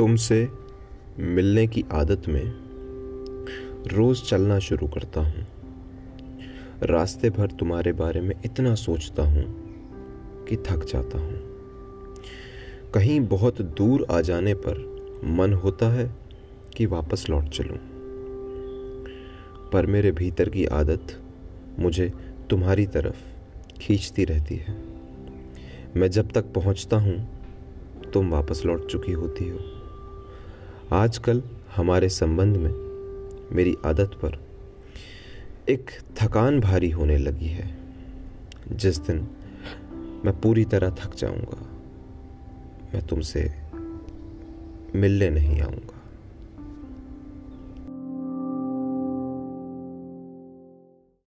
[0.00, 0.48] तुमसे
[1.18, 2.52] मिलने की आदत में
[3.86, 5.46] रोज चलना शुरू करता हूँ।
[6.82, 9.44] रास्ते भर तुम्हारे बारे में इतना सोचता हूँ
[10.48, 11.34] कि थक जाता हूँ।
[12.94, 14.78] कहीं बहुत दूर आ जाने पर
[15.24, 16.16] मन होता है
[16.76, 17.78] कि वापस लौट चलूँ।
[19.72, 21.22] पर मेरे भीतर की आदत
[21.78, 22.12] मुझे
[22.50, 23.16] तुम्हारी तरफ़
[23.80, 24.82] खींचती रहती है।
[25.96, 27.40] मैं जब तक पहुँचता हूँ,
[28.14, 29.79] तुम वापस लौट चुकी होती हो।
[30.92, 31.42] आजकल
[31.76, 32.72] हमारे संबंध में
[33.52, 34.44] मेरी आदत पर
[35.68, 35.90] एक
[36.20, 37.78] थकान भारी होने लगी है।
[38.72, 39.28] जिस दिन
[40.24, 41.60] मैं पूरी तरह थक जाऊँगा,
[42.94, 43.54] मैं तुमसे
[44.94, 45.99] मिलने नहीं आऊँगा।